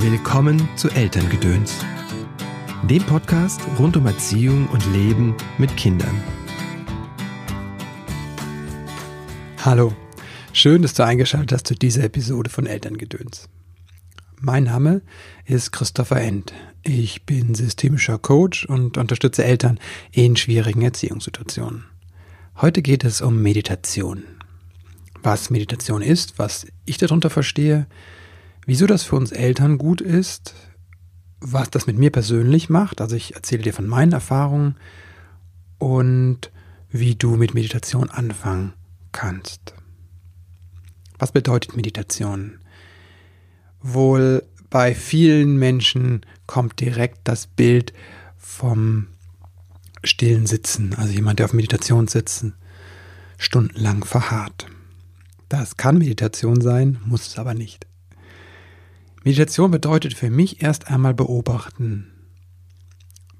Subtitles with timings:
[0.00, 1.74] Willkommen zu Elterngedöns,
[2.84, 6.22] dem Podcast rund um Erziehung und Leben mit Kindern.
[9.64, 9.92] Hallo,
[10.52, 13.48] schön, dass du eingeschaltet hast zu dieser Episode von Elterngedöns.
[14.40, 15.02] Mein Name
[15.46, 16.52] ist Christopher End.
[16.84, 19.80] Ich bin systemischer Coach und unterstütze Eltern
[20.12, 21.86] in schwierigen Erziehungssituationen.
[22.58, 24.22] Heute geht es um Meditation.
[25.24, 27.88] Was Meditation ist, was ich darunter verstehe,
[28.68, 30.52] Wieso das für uns Eltern gut ist,
[31.40, 34.76] was das mit mir persönlich macht, also ich erzähle dir von meinen Erfahrungen
[35.78, 36.52] und
[36.90, 38.74] wie du mit Meditation anfangen
[39.10, 39.72] kannst.
[41.18, 42.58] Was bedeutet Meditation?
[43.80, 47.94] Wohl bei vielen Menschen kommt direkt das Bild
[48.36, 49.06] vom
[50.04, 52.54] stillen Sitzen, also jemand, der auf Meditationssitzen
[53.38, 54.66] stundenlang verharrt.
[55.48, 57.87] Das kann Meditation sein, muss es aber nicht.
[59.28, 62.10] Meditation bedeutet für mich erst einmal beobachten.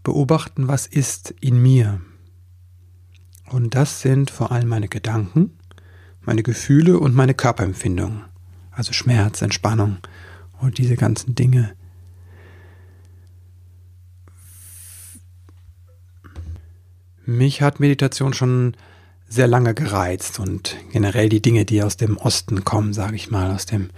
[0.03, 2.03] Beobachten, was ist in mir.
[3.47, 5.57] Und das sind vor allem meine Gedanken,
[6.21, 8.21] meine Gefühle und meine Körperempfindungen.
[8.71, 9.97] Also Schmerz, Entspannung
[10.61, 11.73] und diese ganzen Dinge.
[17.25, 18.77] Mich hat Meditation schon
[19.27, 23.51] sehr lange gereizt und generell die Dinge, die aus dem Osten kommen, sage ich mal,
[23.51, 23.89] aus dem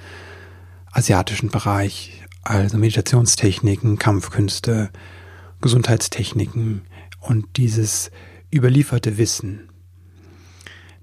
[0.93, 4.91] asiatischen Bereich, also Meditationstechniken, Kampfkünste,
[5.61, 6.83] Gesundheitstechniken
[7.21, 8.11] und dieses
[8.53, 9.69] überlieferte Wissen.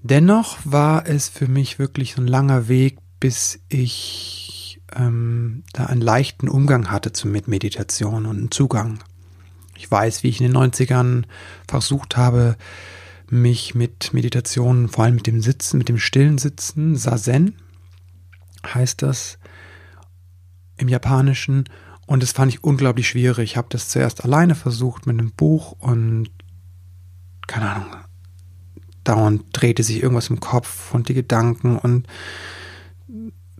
[0.02, 6.00] Dennoch war es für mich wirklich so ein langer Weg, bis ich ähm, da einen
[6.00, 9.00] leichten Umgang hatte mit Meditation und einen Zugang.
[9.76, 11.24] Ich weiß, wie ich in den 90ern
[11.68, 12.56] versucht habe,
[13.30, 17.54] mich mit Meditation, vor allem mit dem Sitzen, mit dem stillen Sitzen, Sazen
[18.66, 19.38] heißt das,
[20.78, 21.64] im Japanischen
[22.06, 23.52] und das fand ich unglaublich schwierig.
[23.52, 26.30] Ich habe das zuerst alleine versucht mit einem Buch und
[27.46, 27.96] keine Ahnung,
[29.04, 32.06] dauernd drehte sich irgendwas im Kopf und die Gedanken und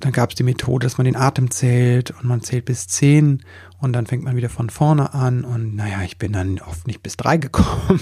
[0.00, 3.42] dann gab es die Methode, dass man den Atem zählt und man zählt bis zehn
[3.78, 7.02] und dann fängt man wieder von vorne an und naja, ich bin dann oft nicht
[7.02, 8.00] bis drei gekommen.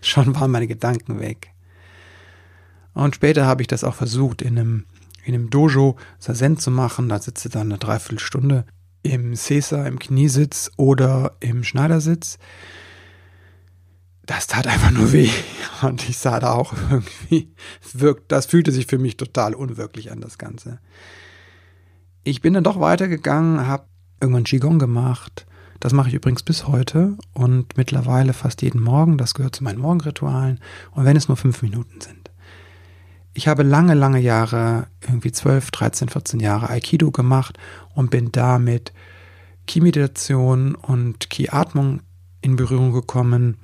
[0.00, 1.52] Schon waren meine Gedanken weg.
[2.94, 4.84] Und später habe ich das auch versucht in einem
[5.26, 7.08] in einem Dojo Sazen zu machen.
[7.08, 8.64] Da sitzt du dann eine Dreiviertelstunde
[9.02, 12.38] im Sesa, im Kniesitz oder im Schneidersitz.
[14.24, 15.30] Das tat einfach nur weh.
[15.82, 17.52] Und ich sah da auch irgendwie,
[17.92, 20.78] wirkt, das fühlte sich für mich total unwirklich an, das Ganze.
[22.22, 23.86] Ich bin dann doch weitergegangen, habe
[24.20, 25.46] irgendwann Qigong gemacht.
[25.80, 29.18] Das mache ich übrigens bis heute und mittlerweile fast jeden Morgen.
[29.18, 30.60] Das gehört zu meinen Morgenritualen.
[30.92, 32.25] Und wenn es nur fünf Minuten sind
[33.36, 37.58] ich habe lange, lange Jahre, irgendwie 12, 13, 14 Jahre Aikido gemacht
[37.94, 38.94] und bin da mit
[39.66, 42.00] Ki-Meditation und Ki-Atmung
[42.40, 43.58] in Berührung gekommen.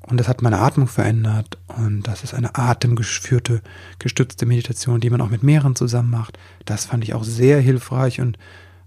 [0.00, 1.58] Und das hat meine Atmung verändert.
[1.68, 3.62] Und das ist eine atemgeführte,
[4.00, 6.36] gestützte Meditation, die man auch mit mehreren zusammen macht.
[6.64, 8.36] Das fand ich auch sehr hilfreich und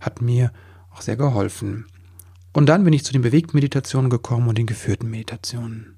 [0.02, 0.52] hat mir
[0.94, 1.86] auch sehr geholfen.
[2.52, 5.95] Und dann bin ich zu den bewegten Meditationen gekommen und den geführten Meditationen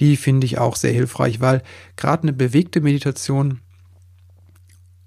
[0.00, 1.62] die finde ich auch sehr hilfreich, weil
[1.96, 3.60] gerade eine bewegte Meditation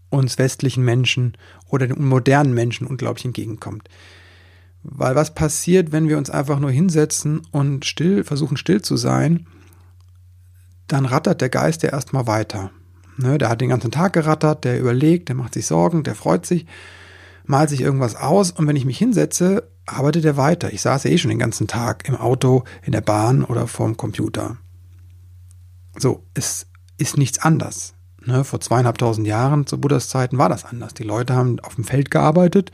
[0.10, 1.38] uns westlichen Menschen
[1.68, 3.90] oder den modernen Menschen unglaublich entgegenkommt.
[4.84, 9.48] Weil was passiert, wenn wir uns einfach nur hinsetzen und still versuchen still zu sein,
[10.88, 12.72] dann rattert der Geist ja erstmal weiter.
[13.18, 16.46] Ne, der hat den ganzen Tag gerattert, der überlegt, der macht sich Sorgen, der freut
[16.46, 16.68] sich,
[17.46, 20.72] malt sich irgendwas aus und wenn ich mich hinsetze, arbeitet er weiter.
[20.72, 23.98] Ich saß ja eh schon den ganzen Tag im Auto, in der Bahn oder vorm
[23.98, 24.58] Computer.
[25.98, 27.94] So, es ist nichts anders.
[28.26, 30.94] Ne, vor zweieinhalbtausend Jahren zu Buddhas Zeiten war das anders.
[30.94, 32.72] Die Leute haben auf dem Feld gearbeitet,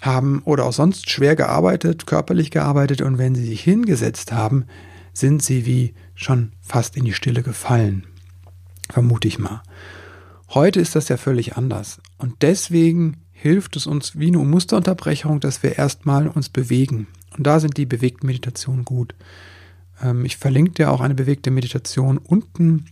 [0.00, 4.66] haben oder auch sonst schwer gearbeitet, körperlich gearbeitet und wenn sie sich hingesetzt haben,
[5.12, 8.06] sind sie wie schon fast in die Stille gefallen.
[8.88, 9.62] Vermute ich mal.
[10.50, 12.00] Heute ist das ja völlig anders.
[12.18, 17.08] Und deswegen hilft es uns wie eine Musterunterbrechung, dass wir erstmal uns bewegen.
[17.36, 19.14] Und da sind die bewegten Meditationen gut.
[20.02, 22.86] Ähm, ich verlinke dir auch eine bewegte Meditation unten,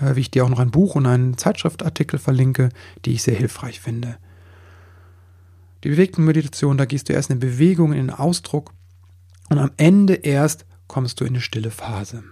[0.00, 2.70] äh, wie ich dir auch noch ein Buch und einen Zeitschriftartikel verlinke,
[3.04, 4.16] die ich sehr hilfreich finde.
[5.84, 8.72] Die bewegten Meditation, da gehst du erst in Bewegung, in den Ausdruck
[9.48, 12.24] und am Ende erst kommst du in eine stille Phase.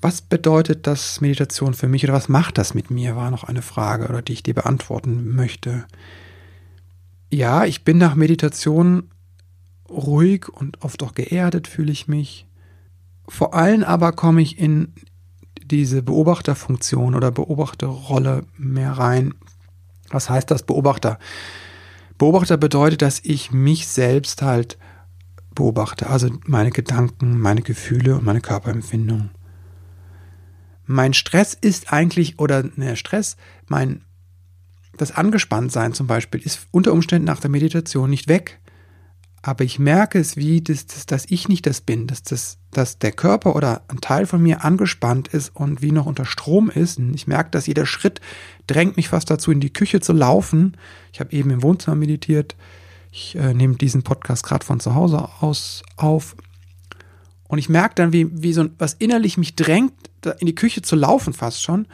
[0.00, 3.60] Was bedeutet das Meditation für mich oder was macht das mit mir, war noch eine
[3.60, 5.84] Frage, oder die ich dir beantworten möchte.
[7.30, 9.10] Ja, ich bin nach Meditation
[9.90, 12.46] ruhig und oft auch geerdet fühle ich mich.
[13.30, 14.92] Vor allem aber komme ich in
[15.62, 19.34] diese Beobachterfunktion oder Beobachterrolle mehr rein.
[20.10, 21.20] Was heißt das Beobachter?
[22.18, 24.78] Beobachter bedeutet, dass ich mich selbst halt
[25.54, 29.30] beobachte, also meine Gedanken, meine Gefühle und meine Körperempfindung.
[30.86, 33.36] Mein Stress ist eigentlich, oder ne, Stress,
[33.68, 34.02] mein,
[34.96, 38.59] das Angespanntsein zum Beispiel, ist unter Umständen nach der Meditation nicht weg.
[39.42, 42.98] Aber ich merke es wie, dass, dass, dass ich nicht das bin, dass, dass, dass
[42.98, 46.98] der Körper oder ein Teil von mir angespannt ist und wie noch unter Strom ist.
[46.98, 48.20] Und ich merke, dass jeder Schritt
[48.66, 50.76] drängt mich fast dazu, in die Küche zu laufen.
[51.12, 52.54] Ich habe eben im Wohnzimmer meditiert.
[53.12, 56.36] Ich äh, nehme diesen Podcast gerade von zu Hause aus auf.
[57.48, 59.92] Und ich merke dann, wie, wie so was innerlich mich drängt,
[60.38, 61.86] in die Küche zu laufen fast schon.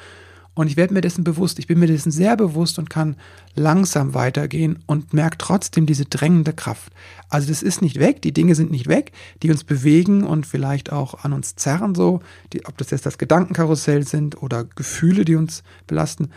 [0.56, 1.58] Und ich werde mir dessen bewusst.
[1.58, 3.16] Ich bin mir dessen sehr bewusst und kann
[3.54, 6.94] langsam weitergehen und merke trotzdem diese drängende Kraft.
[7.28, 9.12] Also das ist nicht weg, die Dinge sind nicht weg,
[9.42, 12.20] die uns bewegen und vielleicht auch an uns zerren so,
[12.54, 16.30] die, ob das jetzt das Gedankenkarussell sind oder Gefühle, die uns belasten.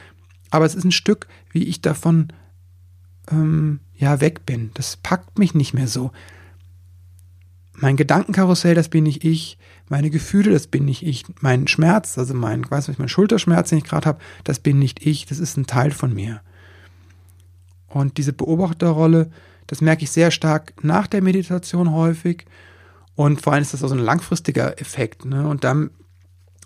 [0.52, 2.34] Aber es ist ein Stück, wie ich davon
[3.32, 4.72] ähm, ja weg bin.
[4.74, 6.12] Das packt mich nicht mehr so.
[7.82, 9.58] Mein Gedankenkarussell, das bin nicht ich.
[9.88, 11.24] Meine Gefühle, das bin nicht ich.
[11.40, 15.06] Mein Schmerz, also mein, weiß nicht, mein Schulterschmerz, den ich gerade habe, das bin nicht
[15.06, 15.26] ich.
[15.26, 16.42] Das ist ein Teil von mir.
[17.88, 19.32] Und diese Beobachterrolle,
[19.68, 22.46] das merke ich sehr stark nach der Meditation häufig.
[23.16, 25.24] Und vor allem ist das auch so ein langfristiger Effekt.
[25.24, 25.48] Ne?
[25.48, 25.90] Und dann,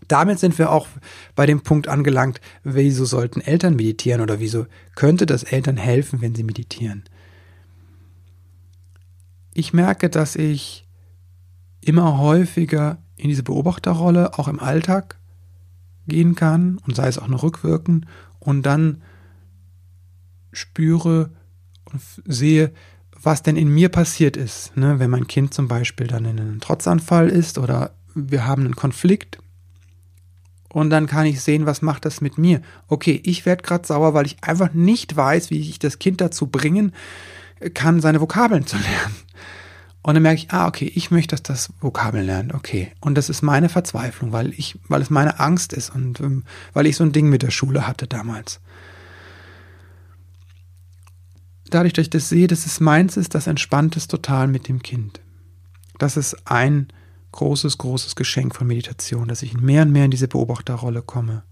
[0.07, 0.87] damit sind wir auch
[1.35, 6.33] bei dem Punkt angelangt, wieso sollten Eltern meditieren oder wieso könnte das Eltern helfen, wenn
[6.33, 7.03] sie meditieren.
[9.53, 10.83] Ich merke, dass ich
[11.87, 15.17] immer häufiger in diese Beobachterrolle auch im Alltag
[16.07, 18.05] gehen kann und sei es auch nur rückwirkend
[18.39, 19.01] und dann
[20.51, 21.31] spüre
[21.85, 22.71] und sehe,
[23.21, 24.75] was denn in mir passiert ist.
[24.75, 24.99] Ne?
[24.99, 29.39] Wenn mein Kind zum Beispiel dann in einem Trotzanfall ist oder wir haben einen Konflikt
[30.69, 32.61] und dann kann ich sehen, was macht das mit mir.
[32.87, 36.47] Okay, ich werde gerade sauer, weil ich einfach nicht weiß, wie ich das Kind dazu
[36.47, 36.93] bringen
[37.73, 39.15] kann, seine Vokabeln zu lernen.
[40.03, 42.91] Und dann merke ich, ah, okay, ich möchte, dass das Vokabeln lernt, okay.
[42.99, 46.85] Und das ist meine Verzweiflung, weil ich, weil es meine Angst ist und ähm, weil
[46.87, 48.59] ich so ein Ding mit der Schule hatte damals.
[51.69, 54.83] Dadurch, dass ich das sehe, dass es meins ist, das entspannt es total mit dem
[54.83, 55.21] Kind.
[55.99, 56.87] Das ist ein
[57.31, 61.43] großes, großes Geschenk von Meditation, dass ich mehr und mehr in diese Beobachterrolle komme.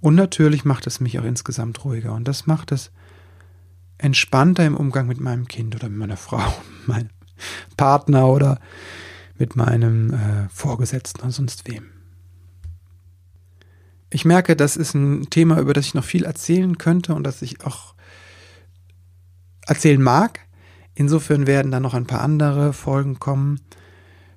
[0.00, 2.12] Und natürlich macht es mich auch insgesamt ruhiger.
[2.12, 2.90] Und das macht es
[3.98, 6.42] entspannter im Umgang mit meinem Kind oder mit meiner Frau,
[6.86, 7.10] mein,
[7.76, 8.58] Partner oder
[9.38, 11.90] mit meinem äh, Vorgesetzten oder sonst wem.
[14.10, 17.42] Ich merke, das ist ein Thema, über das ich noch viel erzählen könnte und das
[17.42, 17.94] ich auch
[19.66, 20.40] erzählen mag.
[20.94, 23.60] Insofern werden dann noch ein paar andere Folgen kommen.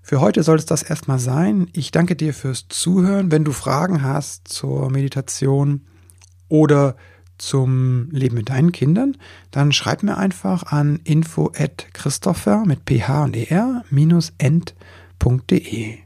[0.02, 1.70] Für heute soll es das erstmal sein.
[1.74, 3.32] Ich danke dir fürs Zuhören.
[3.32, 5.86] Wenn du Fragen hast zur Meditation
[6.48, 6.96] oder
[7.40, 9.18] zum Leben mit deinen Kindern,
[9.52, 15.98] dann schreib mir einfach an info at christopher mit ph und er minus end.de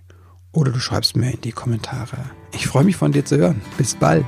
[0.53, 2.17] oder du schreibst mir in die Kommentare.
[2.53, 3.61] Ich freue mich von dir zu hören.
[3.77, 4.25] Bis bald.